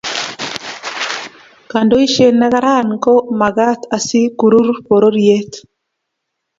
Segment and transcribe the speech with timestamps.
[1.69, 5.51] kandoishet ne Karan ko magat Asi kurur pororiet